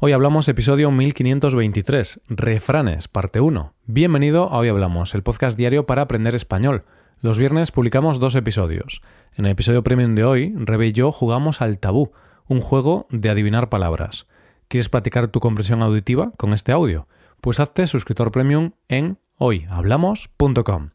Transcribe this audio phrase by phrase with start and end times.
[0.00, 3.74] Hoy hablamos episodio 1523, Refranes, parte 1.
[3.86, 6.84] Bienvenido a Hoy Hablamos, el podcast diario para aprender español.
[7.20, 9.02] Los viernes publicamos dos episodios.
[9.34, 12.12] En el episodio premium de hoy, Rebe y yo jugamos al tabú,
[12.46, 14.28] un juego de adivinar palabras.
[14.68, 17.08] ¿Quieres practicar tu comprensión auditiva con este audio?
[17.40, 20.90] Pues hazte suscriptor premium en hoyhablamos.com.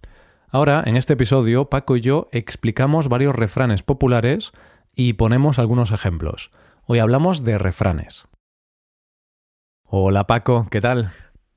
[0.47, 4.53] Ahora, en este episodio, Paco y yo explicamos varios refranes populares
[4.95, 6.51] y ponemos algunos ejemplos.
[6.85, 8.27] Hoy hablamos de refranes.
[9.95, 11.11] Hola Paco, ¿qué tal?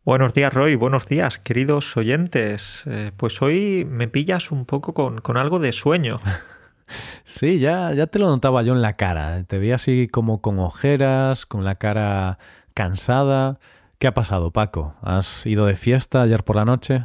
[0.04, 2.82] Buenos días Roy, buenos días queridos oyentes.
[2.84, 6.20] Eh, pues hoy me pillas un poco con, con algo de sueño.
[7.24, 9.42] sí, ya, ya te lo notaba yo en la cara.
[9.44, 12.38] Te vi así como con ojeras, con la cara
[12.74, 13.58] cansada.
[13.98, 14.94] ¿Qué ha pasado, Paco?
[15.00, 17.04] ¿Has ido de fiesta ayer por la noche?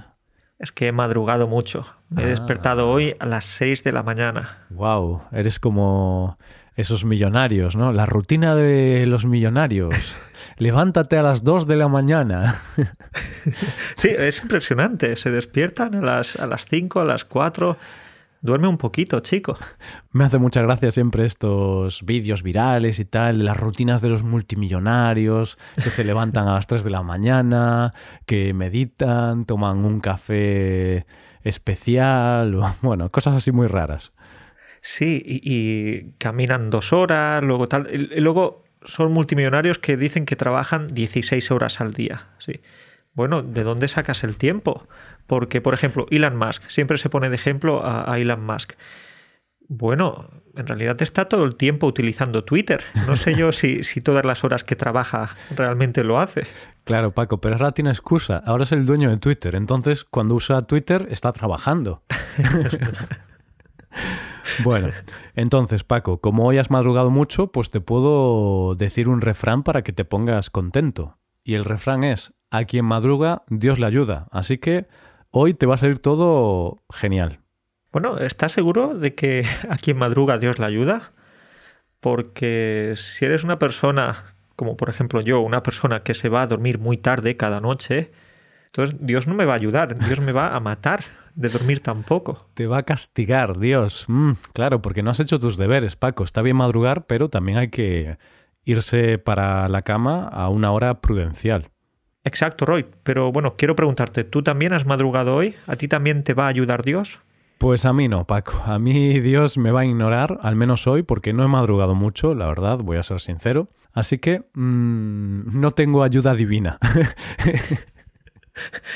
[0.60, 1.86] Es que he madrugado mucho.
[2.10, 2.92] Me he despertado ah.
[2.92, 4.66] hoy a las 6 de la mañana.
[4.70, 6.38] Wow, eres como
[6.82, 7.94] esos millonarios, ¿no?
[7.94, 9.96] La rutina de los millonarios.
[10.58, 12.56] levántate a las 2 de la mañana.
[13.96, 15.16] sí, es impresionante.
[15.16, 17.78] Se despiertan a las, a las 5, a las 4.
[18.42, 19.58] Duerme un poquito, chico.
[20.12, 25.58] Me hace mucha gracia siempre estos vídeos virales y tal, las rutinas de los multimillonarios,
[25.84, 27.94] que se levantan a las 3 de la mañana,
[28.26, 31.06] que meditan, toman un café
[31.44, 34.12] especial, o, bueno, cosas así muy raras.
[34.82, 37.88] Sí, y, y caminan dos horas, luego tal.
[37.92, 42.28] Y luego son multimillonarios que dicen que trabajan 16 horas al día.
[42.40, 42.62] Sí.
[43.14, 44.88] Bueno, ¿de dónde sacas el tiempo?
[45.28, 48.74] Porque, por ejemplo, Elon Musk, siempre se pone de ejemplo a, Elon Musk.
[49.68, 52.82] Bueno, en realidad está todo el tiempo utilizando Twitter.
[53.08, 56.46] No sé yo si, si, todas las horas que trabaja realmente lo hace.
[56.84, 58.42] Claro, Paco, pero ahora tiene excusa.
[58.46, 59.56] Ahora es el dueño de Twitter.
[59.56, 62.04] Entonces, cuando usa Twitter, está trabajando.
[64.64, 64.90] Bueno,
[65.36, 69.94] entonces, Paco, como hoy has madrugado mucho, pues te puedo decir un refrán para que
[69.94, 71.18] te pongas contento.
[71.44, 74.28] Y el refrán es, a quien madruga, Dios le ayuda.
[74.32, 74.88] Así que
[75.32, 77.40] hoy te va a salir todo genial.
[77.92, 81.12] Bueno, ¿estás seguro de que a quien madruga Dios le ayuda?
[82.00, 86.48] Porque si eres una persona, como por ejemplo yo, una persona que se va a
[86.48, 88.12] dormir muy tarde cada noche,
[88.68, 91.04] entonces Dios no me va a ayudar, Dios me va a matar
[91.36, 92.38] de dormir tampoco.
[92.54, 94.06] Te va a castigar, Dios.
[94.08, 96.24] Mm, claro, porque no has hecho tus deberes, Paco.
[96.24, 98.18] Está bien madrugar, pero también hay que
[98.64, 101.70] irse para la cama a una hora prudencial.
[102.24, 102.86] Exacto, Roy.
[103.04, 105.56] Pero bueno, quiero preguntarte, ¿tú también has madrugado hoy?
[105.68, 107.20] ¿A ti también te va a ayudar Dios?
[107.58, 108.54] Pues a mí no, Paco.
[108.66, 112.34] A mí Dios me va a ignorar, al menos hoy, porque no he madrugado mucho,
[112.34, 113.70] la verdad, voy a ser sincero.
[113.94, 116.80] Así que mm, no tengo ayuda divina.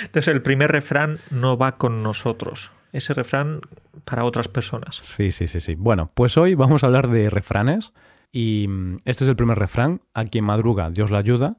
[0.02, 2.72] Entonces el primer refrán no va con nosotros.
[2.92, 3.62] Ese refrán
[4.06, 4.96] para otras personas.
[5.02, 5.76] Sí, sí, sí, sí.
[5.76, 7.94] Bueno, pues hoy vamos a hablar de refranes.
[8.31, 10.02] Y mm, este es el primer refrán.
[10.14, 11.58] A quien madruga, Dios la ayuda.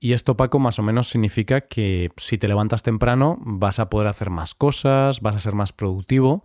[0.00, 4.08] Y esto, Paco, más o menos significa que si te levantas temprano vas a poder
[4.08, 6.44] hacer más cosas, vas a ser más productivo.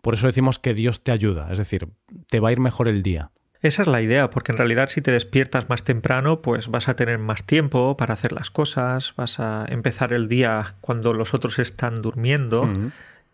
[0.00, 1.88] Por eso decimos que Dios te ayuda, es decir,
[2.28, 3.30] te va a ir mejor el día.
[3.64, 6.96] Esa es la idea, porque en realidad si te despiertas más temprano, pues vas a
[6.96, 11.58] tener más tiempo para hacer las cosas, vas a empezar el día cuando los otros
[11.58, 12.68] están durmiendo.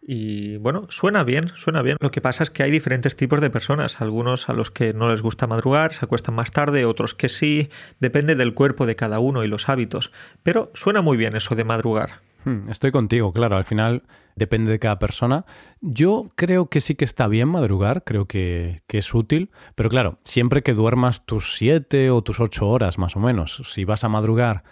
[0.00, 1.96] Y bueno, suena bien, suena bien.
[1.98, 4.00] Lo que pasa es que hay diferentes tipos de personas.
[4.00, 7.68] Algunos a los que no les gusta madrugar, se acuestan más tarde, otros que sí.
[7.98, 10.12] Depende del cuerpo de cada uno y los hábitos.
[10.44, 12.20] Pero suena muy bien eso de madrugar.
[12.44, 15.44] Hmm, estoy contigo, claro, al final depende de cada persona.
[15.80, 20.62] Yo creo que sí que está bien madrugar, creo que, es útil, pero claro, siempre
[20.62, 24.64] que duermas tus siete o tus ocho horas más o menos, si vas a madrugar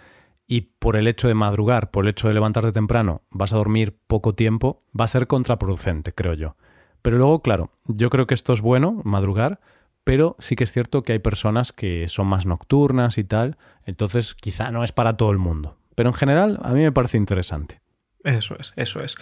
[0.47, 3.97] y por el hecho de madrugar, por el hecho de levantarte temprano, vas a dormir
[4.07, 6.55] poco tiempo, va a ser contraproducente, creo yo.
[7.03, 9.59] Pero luego, claro, yo creo que esto es bueno, madrugar,
[10.03, 14.33] pero sí que es cierto que hay personas que son más nocturnas y tal, entonces
[14.33, 15.78] quizá no es para todo el mundo.
[15.99, 17.81] Pero en general a mí me parece interesante.
[18.23, 19.17] Eso es, eso es.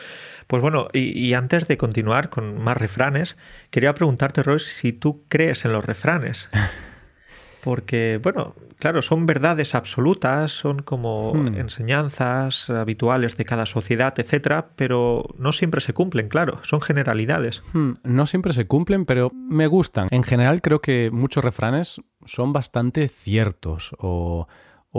[0.45, 3.35] Pues bueno, y, antes de continuar con más refranes,
[3.71, 6.47] quería preguntarte, Roy, si tú crees en los refranes.
[7.63, 11.55] Porque, bueno, claro, son verdades absolutas, son como hmm.
[11.55, 17.63] enseñanzas habituales de cada sociedad, etcétera, pero no siempre se cumplen, claro, son generalidades.
[17.73, 17.93] Hmm.
[18.03, 20.09] No siempre se cumplen, pero me gustan.
[20.11, 24.47] En general creo que muchos refranes son bastante ciertos o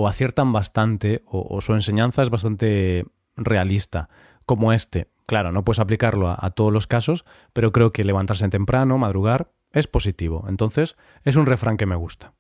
[0.00, 3.04] o aciertan bastante o, su enseñanza es bastante
[3.34, 4.08] realista,
[4.46, 5.08] como este.
[5.26, 9.88] Claro, no puedes aplicarlo a, todos los casos, pero creo que levantarse temprano, madrugar, es
[9.88, 10.46] positivo.
[10.48, 12.32] Entonces, es un refrán que me gusta.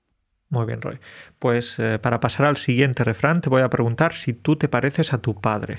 [0.50, 1.00] Muy bien, Roy.
[1.40, 5.12] Pues eh, para pasar al siguiente refrán, te voy a preguntar si tú te pareces
[5.12, 5.78] a tu padre.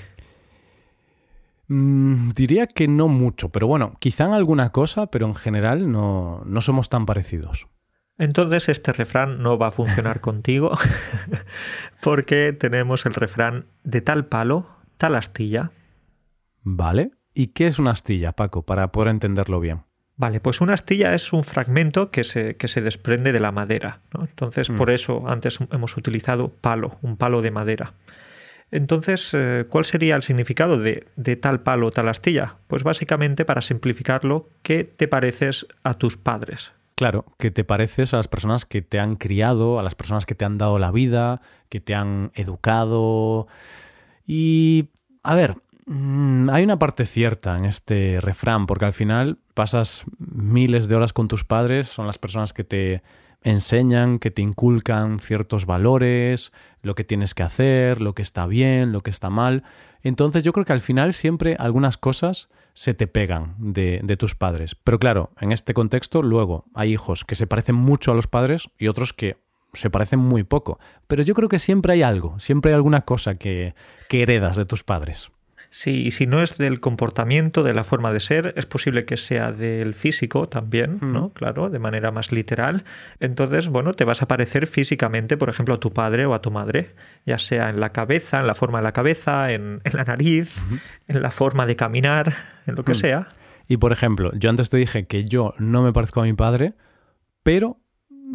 [1.69, 6.43] Mm, diría que no mucho, pero bueno, quizá en alguna cosa, pero en general no,
[6.45, 7.69] no somos tan parecidos.
[8.19, 10.77] Entonces este refrán no va a funcionar contigo.
[12.01, 15.71] Porque tenemos el refrán de tal palo, tal astilla.
[16.61, 17.11] Vale.
[17.33, 19.83] ¿Y qué es una astilla, Paco, para poder entenderlo bien?
[20.17, 24.01] Vale, pues una astilla es un fragmento que se, que se desprende de la madera.
[24.19, 24.93] Entonces, por mm.
[24.93, 27.93] eso antes hemos utilizado palo, un palo de madera.
[28.69, 32.57] Entonces, eh, ¿cuál sería el significado de, de tal palo, tal astilla?
[32.67, 36.73] Pues básicamente, para simplificarlo, que te pareces a tus padres.
[36.99, 40.35] Claro, que te pareces a las personas que te han criado, a las personas que
[40.35, 43.47] te han dado la vida, que te han educado.
[44.27, 44.89] Y,
[45.23, 45.55] a ver,
[45.85, 51.13] mm, hay una parte cierta en este refrán, porque al final pasas miles de horas
[51.13, 53.01] con tus padres, son las personas que te
[53.43, 58.91] enseñan, que te inculcan ciertos valores, lo que tienes que hacer, lo que está bien,
[58.91, 59.63] lo que está mal.
[60.03, 64.35] Entonces yo creo que al final siempre algunas cosas se te pegan de, de, tus
[64.35, 64.75] padres.
[64.75, 68.69] Pero claro, en este contexto luego hay hijos que se parecen mucho a los padres
[68.77, 69.37] y otros que
[69.73, 70.79] se parecen muy poco.
[71.07, 73.75] Pero yo creo que siempre hay algo, siempre hay alguna cosa que,
[74.07, 75.31] que heredas de tus padres.
[75.71, 79.51] Si, si no es del comportamiento, de la forma de ser, es posible que sea
[79.51, 81.29] del físico también, ¿no?
[81.29, 82.85] Claro, de manera más literal.
[83.19, 86.49] Entonces, bueno, te vas a parecer físicamente, por ejemplo, a tu padre o a tu
[86.49, 86.95] madre,
[87.27, 90.55] ya sea en la cabeza, en la forma de la cabeza, en, la nariz,
[91.07, 92.33] en la forma de caminar,
[92.69, 93.27] en lo que sea.
[93.67, 96.73] Y por ejemplo, yo antes te dije que yo no me parezco a mi padre,
[97.43, 97.77] pero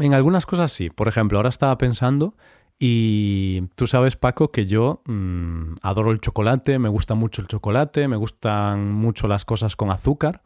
[0.00, 0.90] en algunas cosas sí.
[0.90, 2.36] Por ejemplo, ahora estaba pensando
[2.78, 8.08] y tú sabes, Paco, que yo mm, adoro el chocolate, me gusta mucho el chocolate,
[8.08, 10.42] me gustan mucho las cosas con azúcar.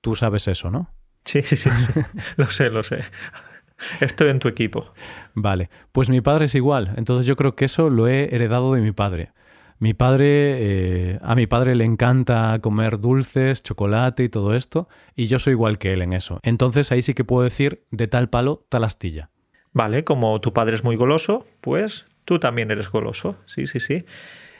[0.00, 0.90] Tú sabes eso, ¿no?
[1.24, 1.68] Sí, sí, sí,
[2.36, 3.02] lo sé, lo sé.
[4.00, 4.92] Estoy en tu equipo.
[5.34, 8.80] Vale, pues mi padre es igual, entonces yo creo que eso lo he heredado de
[8.80, 9.32] mi padre.
[9.78, 15.26] Mi padre, eh, a mi padre le encanta comer dulces, chocolate y todo esto, y
[15.26, 16.40] yo soy igual que él en eso.
[16.42, 19.30] Entonces ahí sí que puedo decir de tal palo, tal astilla.
[19.72, 23.36] Vale, como tu padre es muy goloso, pues tú también eres goloso.
[23.46, 24.04] Sí, sí, sí.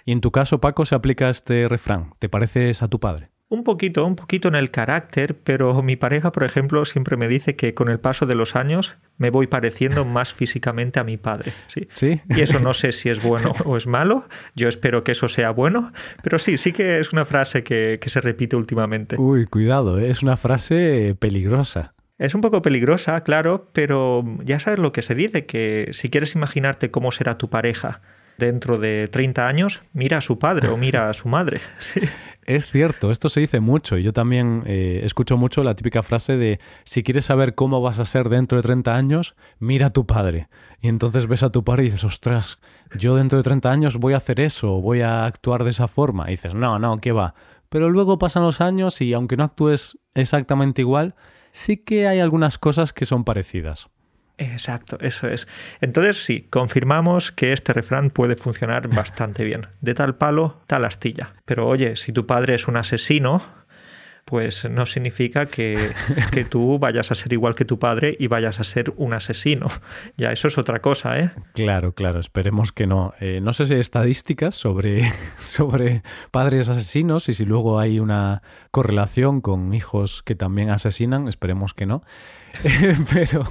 [0.04, 2.14] Y en tu caso, Paco, se aplica este refrán.
[2.18, 3.30] ¿Te pareces a tu padre?
[3.50, 7.56] Un poquito, un poquito en el carácter, pero mi pareja, por ejemplo, siempre me dice
[7.56, 11.54] que con el paso de los años me voy pareciendo más físicamente a mi padre.
[11.68, 11.88] Sí.
[11.94, 12.20] ¿Sí?
[12.28, 14.28] Y eso no sé si es bueno o es malo.
[14.54, 15.92] Yo espero que eso sea bueno,
[16.22, 19.16] pero sí, sí que es una frase que, que se repite últimamente.
[19.18, 20.10] Uy, cuidado, ¿eh?
[20.10, 21.94] es una frase peligrosa.
[22.18, 26.34] Es un poco peligrosa, claro, pero ya sabes lo que se dice, que si quieres
[26.34, 28.02] imaginarte cómo será tu pareja
[28.38, 31.60] dentro de 30 años, mira a su padre o mira a su madre.
[32.48, 36.38] Es cierto, esto se dice mucho y yo también eh, escucho mucho la típica frase
[36.38, 40.06] de si quieres saber cómo vas a ser dentro de 30 años, mira a tu
[40.06, 40.48] padre.
[40.80, 42.58] Y entonces ves a tu padre y dices, ostras,
[42.96, 46.28] yo dentro de 30 años voy a hacer eso, voy a actuar de esa forma.
[46.28, 47.34] Y dices, no, no, ¿qué va?
[47.68, 51.16] Pero luego pasan los años y aunque no actúes exactamente igual,
[51.52, 53.90] sí que hay algunas cosas que son parecidas.
[54.38, 55.48] Exacto, eso es.
[55.80, 59.66] Entonces sí, confirmamos que este refrán puede funcionar bastante bien.
[59.80, 61.34] De tal palo, tal astilla.
[61.44, 63.42] Pero oye, si tu padre es un asesino,
[64.28, 65.94] pues no significa que,
[66.50, 69.68] tú vayas a ser igual que tu padre y vayas a ser un asesino.
[70.18, 71.30] Ya eso es otra cosa, ¿eh?
[71.54, 73.14] Claro, claro, esperemos que no.
[73.20, 78.42] Eh, no sé si hay estadísticas sobre, sobre padres asesinos y si luego hay una
[78.70, 82.02] correlación con hijos que también asesinan, esperemos que no.
[83.12, 83.46] Pero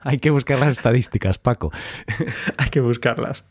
[0.00, 1.70] hay que buscar las estadísticas, Paco.
[2.58, 3.44] hay que buscarlas.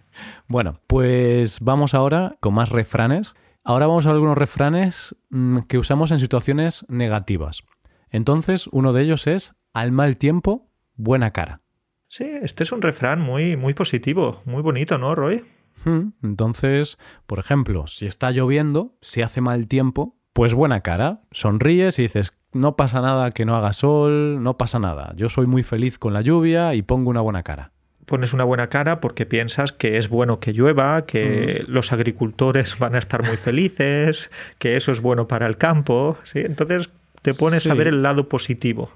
[0.47, 3.33] Bueno, pues vamos ahora con más refranes
[3.67, 7.63] Ahora vamos a ver algunos refranes mm, que usamos en situaciones negativas.
[8.11, 11.61] Entonces, uno de ellos es al mal tiempo, buena cara.
[12.07, 15.43] Sí, este es un refrán muy, muy positivo, muy bonito, ¿no, Roy?
[15.83, 21.23] Hmm, entonces, por ejemplo, si está lloviendo, si hace mal tiempo, pues buena cara.
[21.31, 25.13] Sonríes y dices, no pasa nada que no haga sol, no pasa nada.
[25.15, 27.74] Yo soy muy feliz con la lluvia y pongo una buena cara
[28.05, 31.71] pones una buena cara porque piensas que es bueno que llueva, que mm.
[31.71, 36.39] los agricultores van a estar muy felices, que eso es bueno para el campo, ¿sí?
[36.39, 36.89] Entonces
[37.21, 38.91] te pones a ver el lado positivo.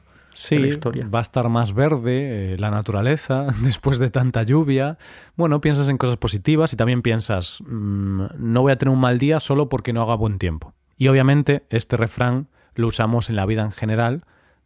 [0.49, 1.07] de la historia.
[1.13, 4.97] va a estar más verde eh, la naturaleza después de tanta lluvia.
[5.35, 9.17] Bueno, piensas en cosas positivas y también piensas, mm, no voy a tener un mal
[9.17, 10.73] día solo porque no haga buen tiempo.
[10.97, 14.23] Y obviamente este refrán lo usamos en la vida en general,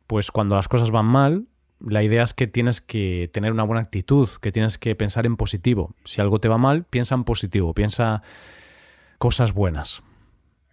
[0.07, 1.45] pues cuando las cosas van mal,
[1.87, 5.35] la idea es que tienes que tener una buena actitud, que tienes que pensar en
[5.35, 5.95] positivo.
[6.05, 8.21] Si algo te va mal, piensa en positivo, piensa
[9.17, 10.01] cosas buenas.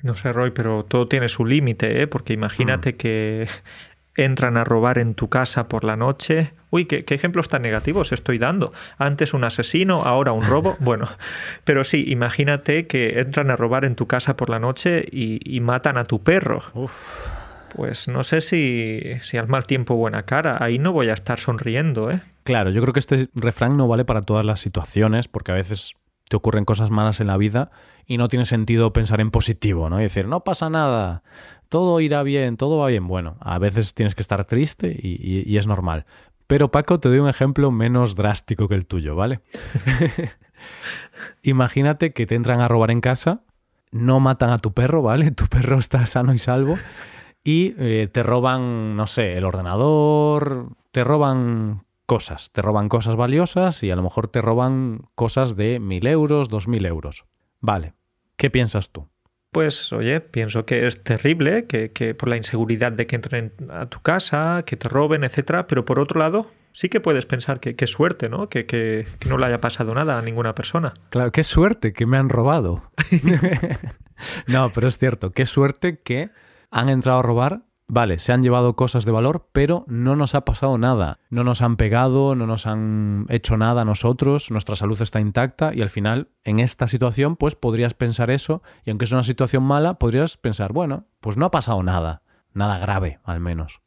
[0.02, 2.06] No sé, Roy, pero todo tiene su límite, ¿eh?
[2.06, 2.96] Porque imagínate mm.
[2.96, 3.48] que
[4.16, 6.52] entran a robar en tu casa por la noche.
[6.70, 8.72] Uy, ¿qué, ¿qué, ejemplos tan negativos estoy dando.
[8.96, 10.76] Antes un asesino, ahora un robo.
[10.80, 11.08] Bueno,
[11.64, 15.60] pero sí, imagínate que entran a robar en tu casa por la noche y, y
[15.60, 16.62] matan a tu perro.
[16.74, 17.39] Uf.
[17.74, 20.58] Pues no sé si, si al mal tiempo buena cara.
[20.60, 22.20] Ahí no voy a estar sonriendo, ¿eh?
[22.42, 25.94] Claro, yo creo que este refrán no vale para todas las situaciones, porque a veces
[26.28, 27.70] te ocurren cosas malas en la vida
[28.06, 29.98] y no tiene sentido pensar en positivo, ¿no?
[30.00, 31.22] Y decir, no pasa nada,
[31.68, 33.08] todo irá bien, todo va bien.
[33.08, 36.06] Bueno, a veces tienes que estar triste y, es normal.
[36.46, 39.40] Pero Paco, te doy un ejemplo menos drástico que el tuyo, ¿vale?
[41.42, 43.42] Imagínate que te entran a robar en casa,
[43.90, 45.30] no matan a tu perro, ¿vale?
[45.32, 46.78] Tu perro está sano y salvo
[47.44, 53.82] y eh, te roban, no sé, el ordenador, te roban cosas, te roban cosas valiosas
[53.82, 57.24] y a lo mejor te roban cosas de mil euros, dos mil euros.
[57.60, 57.94] Vale,
[58.36, 59.08] ¿qué piensas tú?
[59.52, 63.86] Pues oye, pienso que es terrible, que, que, por la inseguridad de que entren a
[63.86, 67.74] tu casa, que te roben, etcétera, pero por otro lado, sí que puedes pensar que
[67.74, 68.48] qué suerte, ¿no?
[68.48, 70.94] Que, que, que, no le haya pasado nada a ninguna persona.
[71.08, 72.92] Claro, qué suerte que me han robado.
[74.46, 76.30] no, pero es cierto, qué suerte que
[76.70, 80.44] han entrado a robar vale, se han llevado cosas de valor, pero no nos ha
[80.44, 81.18] pasado nada.
[81.28, 85.72] No nos han pegado, no nos han hecho nada a nosotros, nuestra salud está intacta
[85.74, 89.64] y al final, en esta situación, pues podrías pensar eso y aunque es una situación
[89.64, 92.22] mala, podrías pensar, bueno, pues no ha pasado nada,
[92.54, 93.80] nada grave al menos.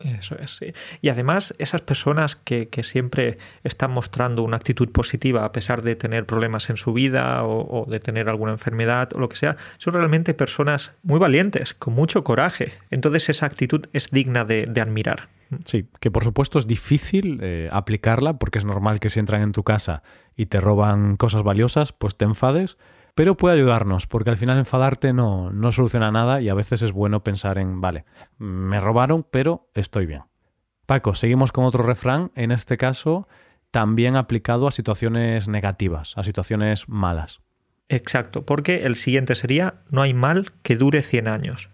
[0.00, 0.72] Eso es, sí.
[1.02, 6.24] Y además, esas personas que, siempre están mostrando una actitud positiva a pesar de tener
[6.24, 10.34] problemas en su vida o, de tener alguna enfermedad o lo que sea, son realmente
[10.34, 12.72] personas muy valientes, con mucho coraje.
[12.90, 15.28] Entonces esa actitud es digna de, admirar.
[15.64, 19.52] Sí, que por supuesto es difícil eh, aplicarla porque es normal que si entran en
[19.52, 20.02] tu casa
[20.36, 22.76] y te roban cosas valiosas, pues te enfades
[23.18, 26.92] pero puede ayudarnos, porque al final enfadarte no, no soluciona nada y a veces es
[26.92, 28.04] bueno pensar en, vale,
[28.38, 30.22] me robaron, pero estoy bien.
[30.86, 33.26] Paco, seguimos con otro refrán, en este caso
[33.72, 37.40] también aplicado a situaciones negativas, a situaciones malas.
[37.88, 41.70] Exacto, porque el siguiente sería, no hay mal que dure 100 años.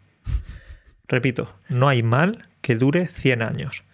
[1.09, 3.85] Repito, no hay mal que dure 100 años.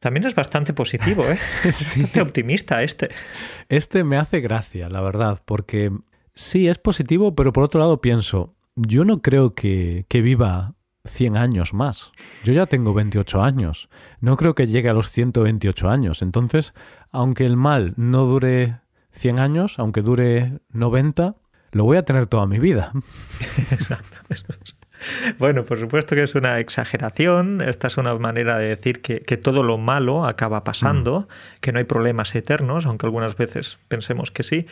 [0.00, 1.38] También es bastante positivo, ¿eh?
[1.64, 3.08] Bastante optimista este.
[3.70, 5.90] Este me hace gracia, la verdad, porque
[6.34, 10.74] Sí, es positivo, pero por otro lado pienso, yo no creo que, que viva
[11.04, 12.12] 100 años más.
[12.44, 13.88] Yo ya tengo 28 años.
[14.20, 16.22] No creo que llegue a los 128 años.
[16.22, 16.74] Entonces,
[17.12, 18.80] aunque el mal no dure
[19.12, 21.36] 100 años, aunque dure 90,
[21.72, 22.92] lo voy a tener toda mi vida.
[23.70, 24.16] Exacto.
[25.38, 27.60] Bueno, por supuesto que es una exageración.
[27.60, 31.60] Esta es una manera de decir que, que todo lo malo acaba pasando, mm.
[31.60, 34.66] que no hay problemas eternos, aunque algunas veces pensemos que sí.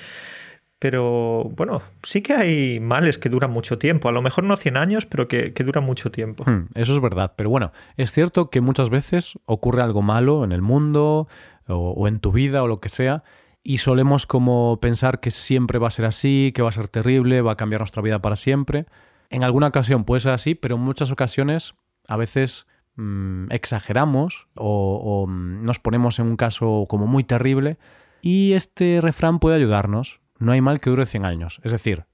[0.83, 4.09] Pero bueno, sí que hay males que duran mucho tiempo.
[4.09, 6.43] A lo mejor no 100 años, pero que, duran mucho tiempo.
[6.45, 7.35] Hmm, eso es verdad.
[7.37, 11.29] Pero bueno, es cierto que muchas veces ocurre algo malo en el mundo
[11.69, 13.23] o, en tu vida o lo que sea.
[13.63, 17.43] Y solemos como pensar que siempre va a ser así, que va a ser terrible,
[17.43, 18.87] va a cambiar nuestra vida para siempre.
[19.31, 21.77] En alguna ocasión puede ser así, pero en muchas ocasiones
[22.09, 27.79] a veces mm, exageramos o, o mm, nos ponemos en un caso como muy terrible.
[28.21, 31.61] Y este refrán puede ayudarnos no hay mal que dure 100 años.
[31.63, 32.05] Es decir,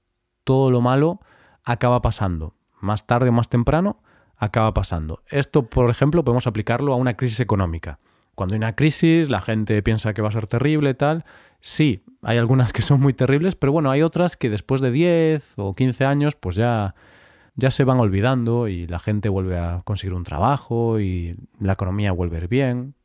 [0.43, 1.19] todo lo malo
[1.65, 2.55] acaba pasando.
[2.79, 4.01] Más tarde o más temprano
[4.37, 5.21] acaba pasando.
[5.27, 7.99] Esto, por ejemplo, podemos aplicarlo a una crisis económica.
[8.35, 11.25] Cuando hay una crisis, la gente piensa que va a ser terrible, tal.
[11.59, 15.55] Sí, hay algunas que son muy terribles, pero bueno, hay otras que después de 10
[15.57, 16.95] o 15 años, pues ya,
[17.55, 22.13] ya se van olvidando y la gente vuelve a conseguir un trabajo y la economía
[22.13, 22.95] vuelve a ir bien.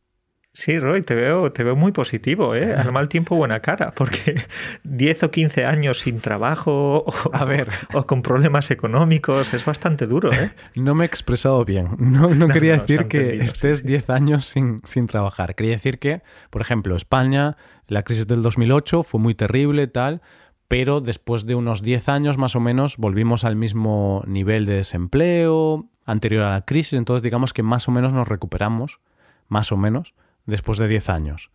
[0.56, 2.76] Sí, Roy, te veo, te veo muy positivo, ¿eh?
[2.76, 4.44] Al mal tiempo, buena cara, porque
[4.84, 7.70] 10 o 15 años sin trabajo o, a ver.
[7.92, 10.52] o con problemas económicos es bastante duro, ¿eh?
[10.76, 11.96] No me he expresado bien.
[11.98, 15.56] No, no, quería decir que estés 10 años sin, sin trabajar.
[15.56, 17.56] Quería decir que, por ejemplo, España,
[17.88, 20.22] la crisis del 2008 fue muy terrible, tal,
[20.68, 25.88] pero después de unos 10 años más o menos volvimos al mismo nivel de desempleo
[26.06, 29.00] anterior a la crisis, entonces digamos que más o menos nos recuperamos,
[29.48, 30.14] más o menos
[30.46, 31.50] después de 10 años.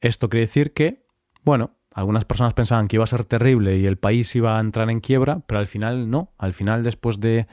[0.00, 1.04] Esto quiere decir que,
[1.42, 4.90] bueno, algunas personas pensaban que iba a ser terrible y el país iba a entrar
[4.90, 6.32] en quiebra, pero al final no.
[6.38, 7.46] Al final, después de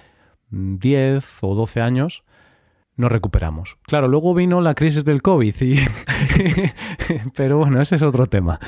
[0.50, 2.24] 10 o 12 años,
[2.96, 3.78] nos recuperamos.
[3.84, 5.80] Claro, luego vino la crisis del COVID, y...
[7.36, 8.60] pero bueno, ese es otro tema.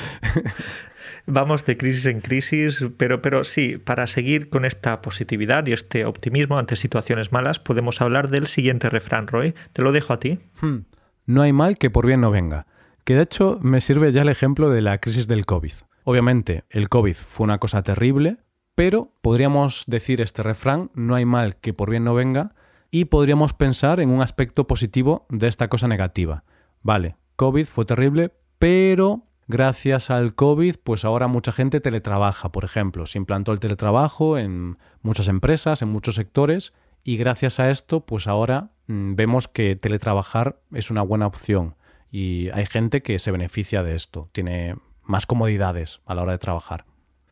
[1.28, 6.06] Vamos de crisis en crisis, pero, pero sí, para seguir con esta positividad y este
[6.06, 9.54] optimismo ante situaciones malas, podemos hablar del siguiente refrán, Roy.
[9.74, 10.40] Te lo dejo a ti.
[10.62, 10.80] Hmm
[11.28, 12.66] no hay mal que por bien no venga.
[13.04, 15.74] Que de hecho me sirve ya el ejemplo de la crisis del COVID.
[16.06, 18.38] Obviamente, el COVID fue una cosa terrible,
[18.76, 22.56] pero podríamos decir este refrán, no hay mal que por bien no venga,
[22.92, 26.44] y podríamos pensar en un aspecto positivo de esta cosa negativa.
[26.82, 33.06] Vale, COVID fue terrible, pero gracias al COVID, pues ahora mucha gente teletrabaja, por ejemplo.
[33.06, 38.28] Se implantó el teletrabajo en muchas empresas, en muchos sectores, y gracias a esto, pues
[38.28, 41.76] ahora vemos que teletrabajar es una buena opción
[42.12, 46.38] y hay gente que se beneficia de esto, tiene más comodidades a la hora de
[46.38, 46.86] trabajar.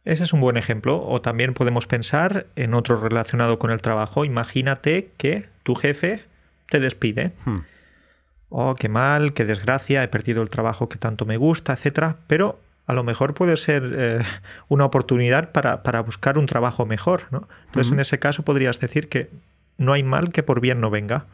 [0.06, 1.04] Ese es un buen ejemplo.
[1.04, 4.24] O también podemos pensar en otro relacionado con el trabajo.
[4.24, 6.24] Imagínate que tu jefe
[6.70, 7.34] te despide.
[7.44, 7.62] Hmm.
[8.50, 12.18] Oh, qué mal, qué desgracia, he perdido el trabajo que tanto me gusta, etcétera.
[12.28, 14.20] Pero a lo mejor puede ser eh,
[14.68, 17.48] una oportunidad para, buscar un trabajo mejor, ¿no?
[17.66, 19.32] Entonces, en ese caso podrías decir que
[19.78, 21.26] no hay mal que por bien no venga.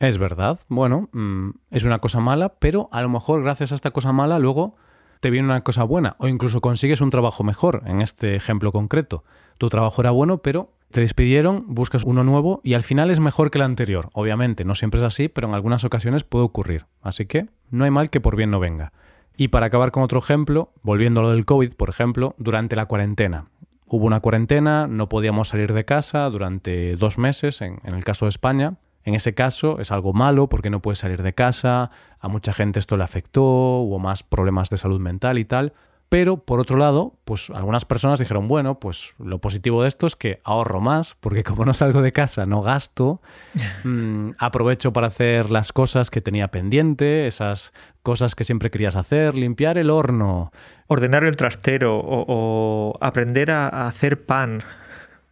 [0.00, 0.58] Es verdad.
[0.68, 4.38] Bueno, mm, es una cosa mala, pero a lo mejor gracias a esta cosa mala
[4.38, 4.76] luego
[5.20, 9.24] te viene una cosa buena o incluso consigues un trabajo mejor, en este ejemplo concreto.
[9.58, 13.50] Tu trabajo era bueno, pero te despidieron, buscas uno nuevo y al final es mejor
[13.50, 14.10] que el anterior.
[14.12, 16.86] Obviamente, no siempre es así, pero en algunas ocasiones puede ocurrir.
[17.00, 18.92] Así que no hay mal que por bien no venga.
[19.36, 22.86] Y para acabar con otro ejemplo, volviendo a lo del COVID, por ejemplo, durante la
[22.86, 23.46] cuarentena.
[23.86, 28.26] Hubo una cuarentena, no podíamos salir de casa durante dos meses, en, en el caso
[28.26, 28.74] de España,
[29.04, 32.80] en ese caso es algo malo porque no puedes salir de casa, a mucha gente
[32.80, 35.74] esto le afectó, hubo más problemas de salud mental y tal.
[36.08, 40.14] Pero por otro lado, pues algunas personas dijeron, bueno, pues lo positivo de esto es
[40.14, 43.20] que ahorro más, porque como no salgo de casa, no gasto,
[43.84, 49.34] mm, aprovecho para hacer las cosas que tenía pendiente, esas cosas que siempre querías hacer,
[49.34, 50.52] limpiar el horno.
[50.86, 54.62] Ordenar el trastero o, aprender a hacer pan.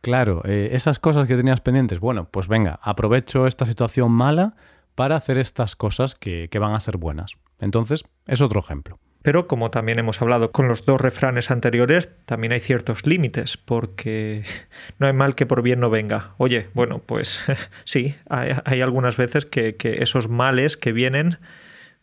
[0.02, 4.54] Claro, eh, esas cosas que tenías pendientes, bueno, pues venga, aprovecho esta situación mala
[4.94, 7.36] para hacer estas cosas que, que van a ser buenas.
[7.58, 8.98] Entonces, es otro ejemplo.
[9.22, 14.44] Pero como también hemos hablado con los dos refranes anteriores, también hay ciertos límites, porque
[14.98, 16.34] no hay mal que por bien no venga.
[16.38, 17.40] Oye, bueno, pues
[17.84, 21.38] sí, hay, algunas veces que, esos males que vienen,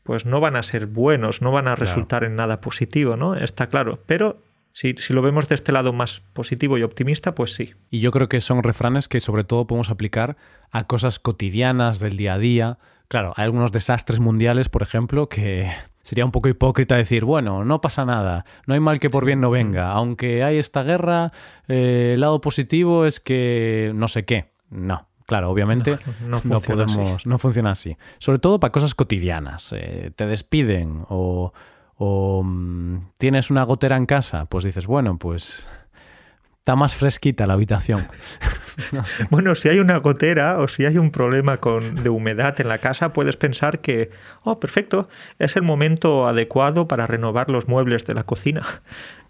[0.03, 3.35] pues no van a ser buenos, no van a resultar en nada positivo, ¿no?
[3.35, 3.99] Está claro.
[4.05, 4.41] Pero
[4.73, 7.73] si, si, lo vemos de este lado más positivo y optimista, pues sí.
[7.89, 10.37] Y yo creo que son refranes que sobre todo podemos aplicar
[10.71, 12.79] a cosas cotidianas del día a día.
[13.07, 15.69] Claro, hay algunos desastres mundiales, por ejemplo, que
[16.01, 19.41] sería un poco hipócrita decir, bueno, no pasa nada, no hay mal que por bien
[19.41, 21.31] no venga, aunque hay esta guerra,
[21.67, 24.51] eh, el lado positivo es que no sé qué.
[24.69, 27.95] No, Claro, obviamente no, podemos, no funciona así.
[28.17, 29.71] Sobre todo para cosas cotidianas.
[29.77, 31.53] Eh, te despiden o,
[32.01, 35.67] o mm, tienes una gotera en casa, pues dices, bueno, pues
[36.57, 38.07] está más fresquita la habitación.
[39.29, 42.77] Bueno, si hay una gotera o si hay un problema con, de humedad en la
[42.77, 44.09] casa, puedes pensar que,
[44.43, 48.61] oh, perfecto, es el momento adecuado para renovar los muebles de la cocina.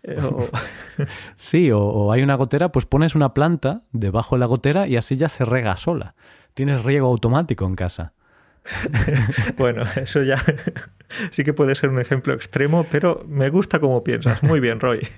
[0.01, 0.15] Eh,
[1.36, 5.17] sí, o, hay una gotera, pues pones una planta debajo de la gotera y así
[5.17, 6.15] ya se rega sola.
[6.53, 8.13] Tienes riego automático en casa.
[9.58, 10.43] bueno, eso ya
[11.32, 14.41] sí que puede ser un ejemplo extremo, pero me gusta cómo piensas.
[14.43, 15.08] Muy bien, Roy.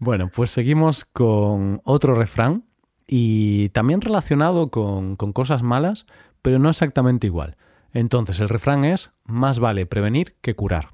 [0.00, 2.62] Bueno, pues seguimos con otro refrán
[3.08, 6.06] y también relacionado con, con cosas malas,
[6.40, 7.56] pero no exactamente igual.
[7.92, 10.90] Entonces, el refrán es, más vale prevenir que curar.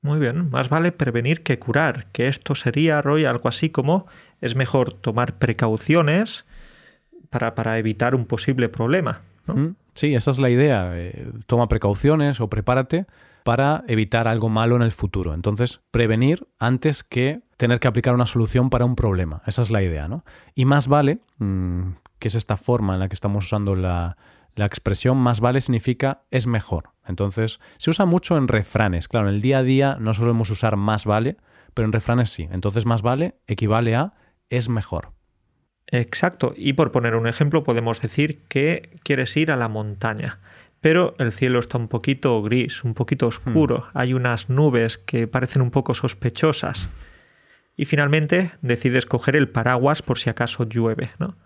[0.00, 4.06] Muy bien, más vale prevenir que curar, que esto sería, Roy, algo así como
[4.40, 6.46] es mejor tomar precauciones
[7.28, 9.20] para, para evitar un posible problema.
[9.94, 10.92] Sí, esa es la idea.
[10.94, 13.06] Eh, toma precauciones o prepárate
[13.42, 15.34] para evitar algo malo en el futuro.
[15.34, 19.42] Entonces, prevenir antes que tener que aplicar una solución para un problema.
[19.46, 20.24] Esa es la idea, ¿no?
[20.54, 24.16] Y más vale, mm, que es esta forma en la que estamos usando la,
[24.54, 26.90] la expresión más vale significa es mejor.
[27.06, 29.08] Entonces, se usa mucho en refranes.
[29.08, 31.36] Claro, en el día a día no solemos usar más vale,
[31.74, 32.48] pero en refranes sí.
[32.50, 34.14] Entonces, más vale equivale a
[34.50, 35.17] es mejor.
[35.90, 36.52] Exacto.
[36.56, 40.38] Y por poner un ejemplo, podemos decir que quieres ir a la montaña,
[40.80, 43.98] pero el cielo está un poquito gris, un poquito oscuro, hmm.
[43.98, 46.88] hay unas nubes que parecen un poco sospechosas.
[47.76, 51.36] Y finalmente decides coger el paraguas por si acaso llueve, ¿no?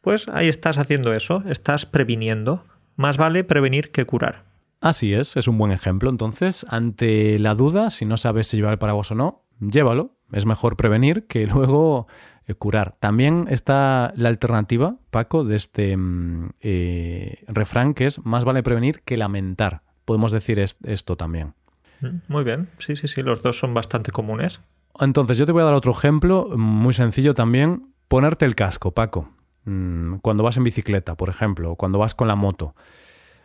[0.00, 2.64] Pues ahí estás haciendo eso, estás previniendo.
[2.96, 4.44] Más vale prevenir que curar.
[4.80, 6.10] Así es, es un buen ejemplo.
[6.10, 10.10] Entonces, ante la duda, si no sabes si llevar el paraguas o no, llévalo.
[10.32, 12.06] Es mejor prevenir que luego
[12.46, 12.94] eh, curar.
[13.00, 19.00] También está la alternativa, Paco, de este mm, eh, refrán que es más vale prevenir
[19.00, 19.82] que lamentar.
[20.04, 21.54] Podemos decir esto también.
[22.00, 24.60] Mm, muy bien, sí, sí, sí, los dos son bastante comunes.
[25.00, 27.88] Entonces, yo te voy a dar otro ejemplo, muy sencillo también.
[28.08, 29.30] Ponerte el casco, Paco.
[29.64, 32.74] Mm, cuando vas en bicicleta, por ejemplo, o cuando vas con la moto.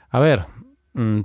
[0.10, 0.46] A ver,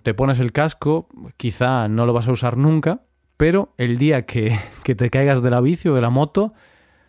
[0.02, 3.00] te pones el casco, quizá no lo vas a usar nunca,
[3.36, 6.54] pero el día que, que te caigas de la bici o de la moto,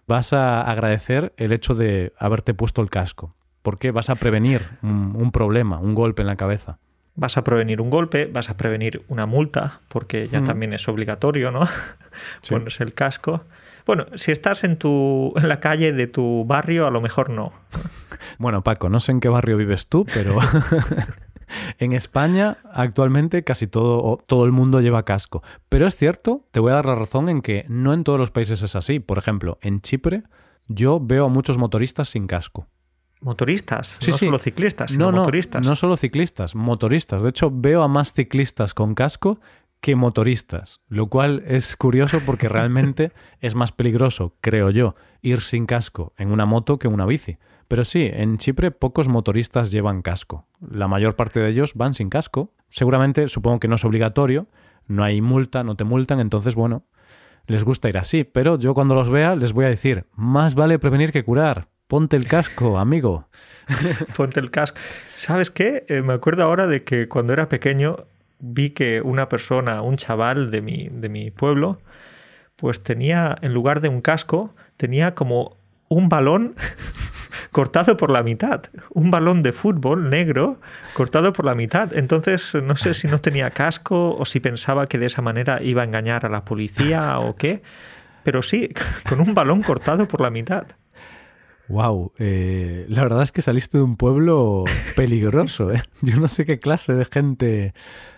[0.08, 5.32] vas a agradecer el hecho de haberte puesto el casco, porque vas a prevenir un,
[5.32, 6.78] problema, un golpe en la cabeza.
[7.16, 11.50] Vas a prevenir un golpe, vas a prevenir una multa, porque ya también es obligatorio,
[11.50, 11.62] ¿no?
[12.50, 13.44] Pones el casco.
[13.86, 17.54] Bueno, si estás en, tu, en la calle de tu barrio, a lo mejor no.
[18.38, 20.38] Bueno, Paco, no sé en qué barrio vives tú, pero...
[21.80, 25.44] en España actualmente casi todo, todo el mundo lleva casco.
[25.70, 28.32] Pero es cierto, te voy a dar la razón en que no en todos los
[28.32, 29.00] países es así.
[29.00, 30.24] Por ejemplo, en Chipre
[30.68, 32.68] yo veo a muchos motoristas sin casco.
[33.22, 35.66] Motoristas, no solo ciclistas, sino no, motoristas.
[35.66, 37.24] No solo ciclistas, motoristas.
[37.24, 39.40] De hecho, veo a más ciclistas con casco
[39.82, 45.66] que motoristas, lo cual es curioso porque realmente es más peligroso, creo yo, ir sin
[45.66, 47.38] casco en una moto que en una bici.
[47.68, 50.48] Pero sí, en Chipre pocos motoristas llevan casco.
[50.60, 52.54] La mayor parte de ellos van sin casco.
[52.70, 54.48] Seguramente, supongo que no es obligatorio,
[54.88, 56.86] no hay multa, no te multan, entonces, bueno,
[57.48, 58.24] les gusta ir así.
[58.24, 61.68] Pero yo cuando los vea les voy a decir, más vale prevenir que curar.
[61.88, 63.30] Ponte el casco, amigo.
[64.18, 64.80] Ponte el casco.
[65.14, 65.86] ¿Sabes qué?
[65.88, 68.06] Eh, me acuerdo ahora de que cuando era pequeño
[68.40, 71.80] vi que una persona, un chaval de mi, de mi pueblo,
[72.56, 76.56] pues tenía, en lugar de un casco, tenía como un balón
[77.56, 78.64] cortado por la mitad.
[78.90, 80.60] Un balón de fútbol negro
[80.94, 81.96] cortado por la mitad.
[81.96, 85.82] Entonces, no sé si no tenía casco o si pensaba que de esa manera iba
[85.82, 87.64] a engañar a la policía o qué.
[88.26, 88.72] Pero sí,
[89.08, 90.66] con un balón cortado por la mitad.
[91.70, 94.66] Wow, eh, la verdad es que saliste de un pueblo
[94.98, 95.72] peligroso.
[95.72, 95.82] ¿eh?
[96.02, 97.74] Yo no sé qué clase de gente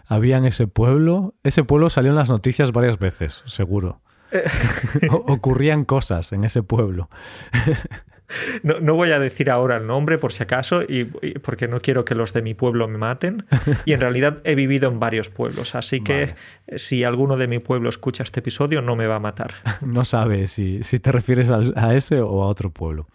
[0.08, 1.36] había en ese pueblo.
[1.44, 4.02] Ese pueblo salió en las noticias varias veces, seguro.
[5.12, 7.12] ocurrían cosas en ese pueblo.
[8.64, 11.06] No, no, voy a decir ahora el nombre por si acaso, y,
[11.40, 13.46] porque no quiero que los de mi pueblo me maten.
[13.86, 16.36] Y en realidad he vivido en varios pueblos, así que
[16.76, 19.54] si alguno de mi pueblo escucha este episodio no me va a matar.
[19.82, 23.08] No sabe si, si te refieres a, ese o a otro pueblo.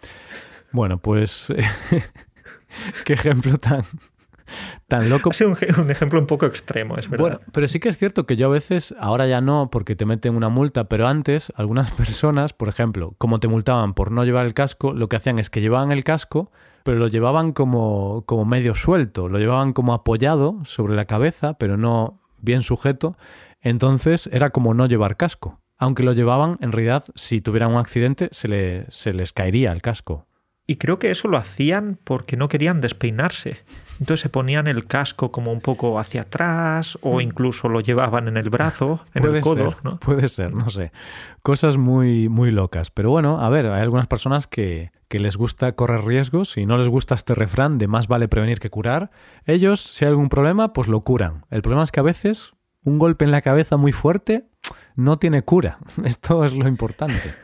[0.71, 1.53] Bueno, pues
[3.05, 3.83] qué ejemplo tan,
[4.89, 5.31] tan loco.
[5.31, 7.23] Ha sido un, ejemplo un poco extremo, es verdad.
[7.23, 10.05] Bueno, pero sí que es cierto que yo a veces, ahora ya no, porque te
[10.05, 14.47] meten una multa, pero antes algunas personas, por ejemplo, como te multaban por no llevar
[14.47, 16.51] el casco, lo que hacían es que llevaban el casco,
[16.85, 21.77] pero lo llevaban como, como medio suelto, lo llevaban como apoyado sobre la cabeza, pero
[21.77, 23.17] no bien sujeto.
[23.61, 25.61] Entonces era como no llevar casco.
[25.79, 29.83] Aunque lo llevaban, en realidad, si tuvieran un accidente, se, le, se les caería el
[29.83, 30.27] casco.
[30.67, 33.59] Y creo que eso lo hacían porque no querían despeinarse.
[33.99, 37.21] Entonces se ponían el casco como un poco hacia atrás o hmm.
[37.21, 39.75] incluso lo llevaban en el brazo, en el codo.
[39.83, 39.99] ¿no?
[39.99, 40.93] Puede ser, no sé.
[41.43, 42.91] Cosas muy, muy locas.
[42.91, 46.79] Pero bueno, a ver, hay algunas personas que, que les gusta correr riesgos y no
[46.79, 49.11] les gusta este refrán de más vale prevenir que curar.
[49.45, 51.45] Ellos, si hay algún problema, pues lo curan.
[51.51, 54.47] El problema es que a veces un golpe en la cabeza muy fuerte
[54.95, 55.79] no tiene cura.
[56.05, 57.35] Esto es lo importante.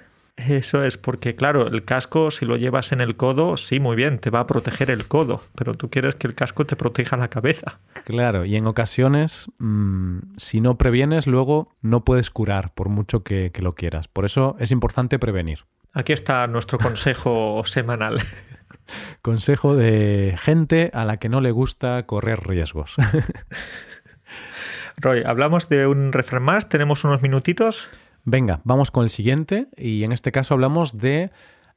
[0.46, 4.20] Eso es porque, claro, el casco, si lo llevas en el codo, sí, muy bien,
[4.20, 7.28] te va a proteger el codo, pero tú quieres que el casco te proteja la
[7.28, 7.80] cabeza.
[8.04, 13.50] Claro, y en ocasiones, mm, si no previenes, luego no puedes curar, por mucho que,
[13.52, 14.06] que lo quieras.
[14.06, 15.64] Por eso es importante prevenir.
[15.92, 18.22] Aquí está nuestro consejo semanal.
[19.22, 22.94] Consejo de gente a la que no le gusta correr riesgos.
[24.96, 27.88] Roy, hablamos de un refrán más, tenemos unos minutitos.
[28.24, 31.30] Venga, vamos con el siguiente y en este caso hablamos de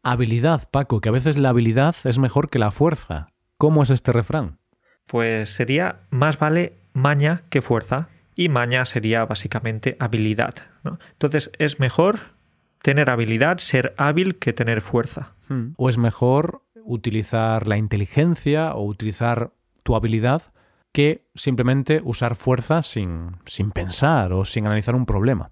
[0.04, 3.28] habilidad, Paco, que a veces la habilidad es mejor que la fuerza.
[3.58, 4.58] ¿Cómo es este refrán?
[5.06, 10.56] Pues sería más vale maña que fuerza y maña sería básicamente habilidad.
[11.14, 12.20] Entonces es mejor
[12.82, 15.36] tener habilidad, ser hábil que tener fuerza.
[15.48, 15.74] Hmm.
[15.78, 19.52] O es mejor utilizar la inteligencia o utilizar
[19.84, 20.54] tu habilidad
[20.92, 25.52] que simplemente usar fuerza sin, sin pensar o sin analizar un problema.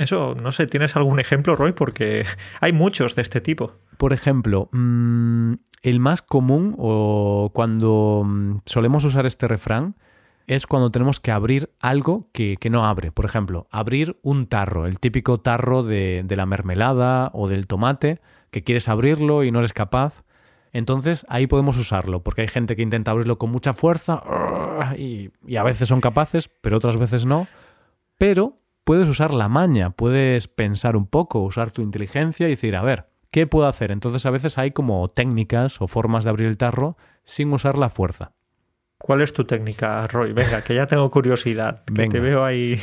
[0.00, 1.72] Eso, no sé, ¿tienes algún ejemplo, Roy?
[1.72, 2.24] Porque
[2.60, 3.74] hay muchos de este tipo.
[3.98, 9.96] Por ejemplo, mm, el más común o cuando mm, solemos usar este refrán
[10.46, 13.12] es cuando tenemos que abrir algo que, no abre.
[13.12, 18.64] Por ejemplo, abrir un tarro, el típico tarro de, la mermelada o del tomate, que
[18.64, 20.24] quieres abrirlo y no eres capaz.
[20.72, 24.22] Entonces ahí podemos usarlo, porque hay gente que intenta abrirlo con mucha fuerza
[24.96, 27.48] y, y a veces son capaces, pero otras veces no.
[28.16, 32.82] Pero puedes usar la maña, puedes pensar un poco, usar tu inteligencia y decir, a
[32.82, 33.90] ver, ¿qué puedo hacer?
[33.90, 37.88] Entonces a veces hay como técnicas o formas de abrir el tarro sin usar la
[37.88, 38.32] fuerza.
[38.98, 40.32] ¿Cuál es tu técnica, Roy?
[40.32, 41.84] Venga, que ya tengo curiosidad.
[41.84, 42.78] Que te veo ahí.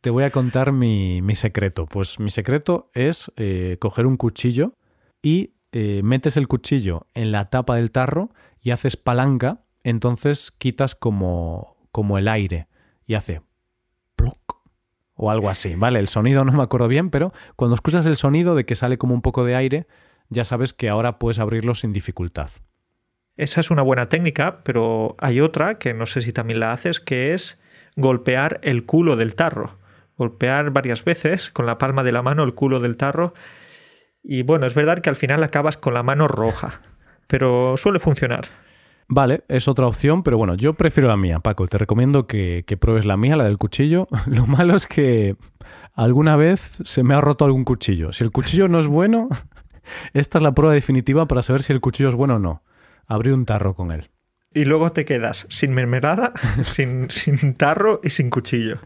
[0.00, 1.84] Te voy a contar mi, secreto.
[1.84, 4.74] Pues mi secreto es eh, coger un cuchillo
[5.20, 8.30] y eh, metes el cuchillo en la tapa del tarro
[8.62, 12.68] y haces palanca, entonces quitas como, como el aire
[13.06, 13.42] y hace
[15.22, 15.98] o algo así, ¿vale?
[15.98, 19.14] El sonido no me acuerdo bien, pero cuando escuchas el sonido de que sale como
[19.14, 19.86] un poco de aire,
[20.30, 22.48] ya sabes que ahora puedes abrirlo sin dificultad.
[23.36, 27.00] Esa es una buena técnica, pero hay otra que no sé si también la haces,
[27.00, 27.58] que es
[27.96, 29.78] golpear el culo del tarro.
[30.16, 33.34] Golpear varias veces con la palma de la mano el culo del tarro.
[34.22, 36.82] Y bueno, es verdad que al final acabas con la mano roja,
[37.26, 38.46] pero suele funcionar.
[39.12, 41.66] Vale, es otra opción, pero bueno, yo prefiero la mía, Paco.
[41.66, 44.06] Te recomiendo que, que pruebes la mía, la del cuchillo.
[44.26, 45.34] Lo malo es que
[45.94, 48.12] alguna vez se me ha roto algún cuchillo.
[48.12, 49.28] Si el cuchillo no es bueno,
[50.14, 52.62] esta es la prueba definitiva para saber si el cuchillo es bueno o no.
[53.08, 54.10] Abrir un tarro con él.
[54.54, 58.78] Y luego te quedas sin mermelada, sin, sin tarro y sin cuchillo.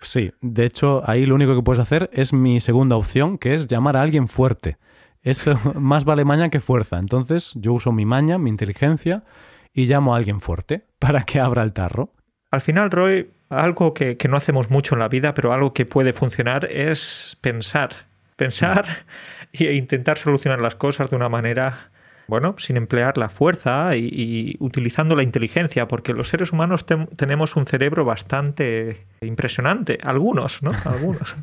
[0.00, 3.66] Sí, de hecho, ahí lo único que puedes hacer es mi segunda opción, que es
[3.66, 4.76] llamar a alguien fuerte.
[5.22, 6.98] Eso más vale maña que fuerza.
[6.98, 9.24] Entonces, yo uso mi maña, mi inteligencia,
[9.72, 12.12] y llamo a alguien fuerte para que abra el tarro.
[12.50, 15.86] Al final, Roy, algo que, que no hacemos mucho en la vida, pero algo que
[15.86, 17.90] puede funcionar es pensar.
[18.36, 18.86] Pensar
[19.52, 21.90] e intentar solucionar las cosas de una manera
[22.28, 26.84] bueno, sin emplear la fuerza y, utilizando la inteligencia, porque los seres humanos
[27.16, 30.70] tenemos un cerebro bastante impresionante, algunos, ¿no?
[30.84, 31.34] Algunos.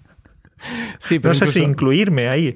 [0.99, 2.55] sí, pero no sé si incluirme ahí.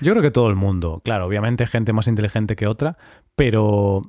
[0.00, 2.96] Yo creo que todo el mundo, claro, obviamente gente más inteligente que otra,
[3.34, 4.02] pero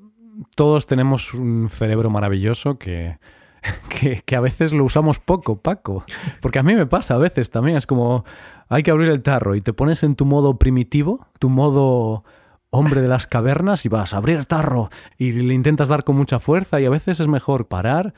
[0.55, 3.17] todos tenemos un cerebro maravilloso que,
[4.25, 6.03] que, a veces lo usamos poco, Paco.
[6.41, 8.25] Porque a mí me pasa a veces también, es como
[8.69, 12.23] hay que abrir el tarro y te pones en tu modo primitivo, tu modo
[12.69, 16.39] hombre de las cavernas y vas a abrir tarro y le intentas dar con mucha
[16.39, 18.13] fuerza y a veces es mejor parar,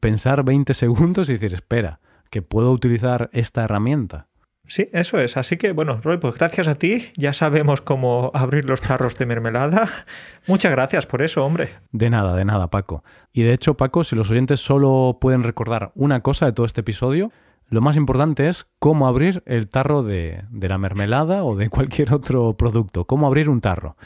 [0.00, 2.00] pensar 20 segundos y decir, espera,
[2.30, 4.26] que puedo utilizar esta herramienta.
[4.66, 5.36] Sí, eso es.
[5.36, 7.12] Así que, bueno, Roy, pues gracias a ti.
[7.16, 9.88] Ya sabemos cómo abrir los tarros de mermelada.
[10.46, 11.70] Muchas gracias por eso, hombre.
[11.92, 13.04] De nada, de nada, Paco.
[13.32, 16.80] Y de hecho, Paco, si los oyentes solo pueden recordar una cosa de todo este
[16.80, 17.30] episodio,
[17.68, 22.56] lo más importante es cómo abrir el tarro de, la mermelada o de cualquier otro
[22.56, 23.06] producto.
[23.06, 23.96] Cómo abrir un tarro.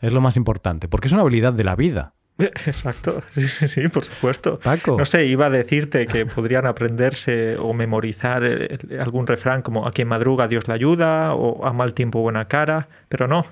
[0.00, 2.14] Es lo más importante, porque es una habilidad de la vida.
[2.38, 4.58] Exacto, sí, sí, sí, por supuesto.
[4.60, 4.96] Paco.
[4.96, 9.90] No sé, iba a decirte que podrían aprenderse o memorizar eh, algún refrán como a
[9.90, 13.44] quien madruga Dios le ayuda o a mal tiempo buena cara, pero no.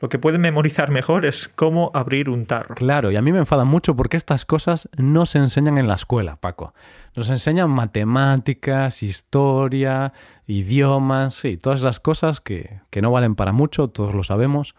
[0.00, 2.74] Lo que pueden memorizar mejor es cómo abrir un tarro.
[2.74, 5.94] Claro, y a mí me enfada mucho porque estas cosas no se enseñan en la
[5.94, 6.74] escuela, Paco.
[7.14, 10.12] Nos enseñan matemáticas, historia,
[10.46, 14.74] idiomas, sí, todas las cosas que, que no valen para mucho, todos lo sabemos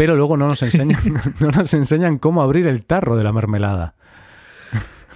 [0.00, 0.98] pero luego no nos enseñan,
[1.40, 3.92] no nos enseñan cómo abrir el tarro de la mermelada.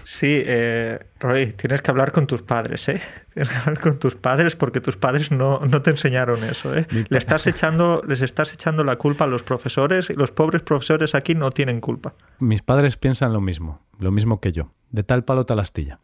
[0.05, 3.01] Sí, eh, Roy, tienes que hablar con tus padres, ¿eh?
[3.33, 6.87] Tienes que hablar con tus padres porque tus padres no, no te enseñaron eso, ¿eh?
[6.91, 11.15] Le estás echando, les estás echando la culpa a los profesores y los pobres profesores
[11.15, 12.13] aquí no tienen culpa.
[12.39, 14.71] Mis padres piensan lo mismo, lo mismo que yo.
[14.91, 15.99] De tal palo tal astilla.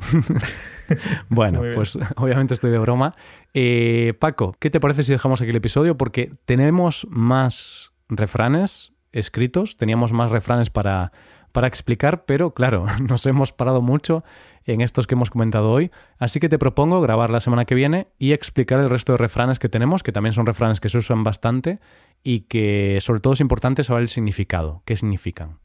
[1.28, 3.14] bueno, pues obviamente estoy de broma.
[3.52, 5.98] Eh, Paco, ¿qué te parece si dejamos aquí el episodio?
[5.98, 11.12] Porque tenemos más refranes escritos, teníamos más refranes para,
[11.53, 14.25] para explicar, pero claro, nos hemos parado mucho
[14.66, 18.09] en estos que hemos comentado hoy, así que te propongo grabar la semana que viene
[18.18, 21.25] y explicar el resto de refranes que tenemos, que también son refranes que se usan
[21.25, 21.81] bastante
[22.23, 25.59] y que sobre todo es importante saber el significado, qué significan.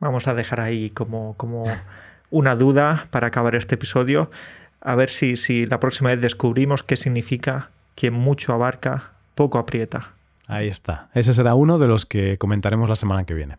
[0.00, 1.64] Vamos a dejar ahí como, como
[2.30, 4.30] una duda para acabar este episodio,
[4.80, 10.14] a ver si, si la próxima vez descubrimos qué significa quien mucho abarca, poco aprieta.
[10.48, 11.08] Ahí está.
[11.14, 13.58] Ese será uno de los que comentaremos la semana que viene.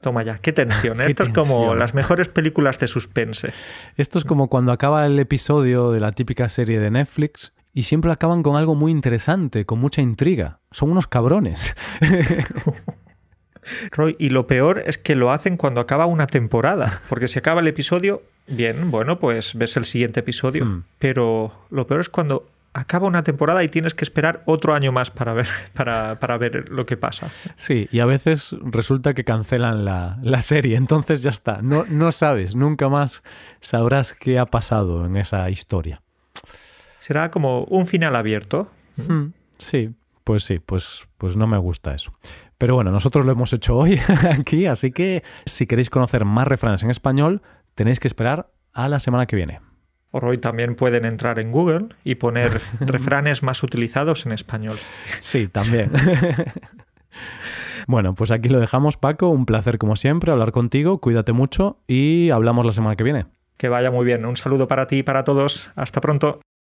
[0.00, 1.00] Toma ya, qué tensión.
[1.00, 1.06] ¿eh?
[1.08, 3.52] Esto es como las mejores películas de suspense.
[3.96, 8.10] Esto es como cuando acaba el episodio de la típica serie de Netflix y siempre
[8.10, 10.60] acaban con algo muy interesante, con mucha intriga.
[10.70, 11.74] Son unos cabrones.
[13.92, 17.60] Roy, y lo peor es que lo hacen cuando acaba una temporada, porque si acaba
[17.60, 20.84] el episodio, bien, bueno, pues ves el siguiente episodio, hmm.
[20.98, 25.10] pero lo peor es cuando acaba una temporada y tienes que esperar otro año más
[25.10, 27.30] para ver, para, para ver lo que pasa.
[27.56, 31.60] Sí, y a veces resulta que cancelan la, la, serie, entonces ya está.
[31.62, 33.22] No, no sabes, nunca más
[33.60, 36.02] sabrás qué ha pasado en esa historia.
[36.98, 38.70] Será como un final abierto.
[38.96, 39.28] Hmm,
[39.58, 42.12] sí, pues sí, pues, pues no me gusta eso.
[42.58, 43.98] Pero bueno, nosotros lo hemos hecho hoy
[44.38, 47.42] aquí, así que si queréis conocer más refranes en español,
[47.74, 49.60] tenéis que esperar a la semana que viene.
[50.12, 54.76] Hoy también pueden entrar en Google y poner refranes más utilizados en español.
[55.18, 55.92] Sí, también.
[57.86, 59.28] bueno, pues aquí lo dejamos, Paco.
[59.28, 61.00] Un placer como siempre hablar contigo.
[61.00, 63.26] Cuídate mucho y hablamos la semana que viene.
[63.56, 64.24] Que vaya muy bien.
[64.26, 65.70] Un saludo para ti y para todos.
[65.76, 66.40] Hasta pronto.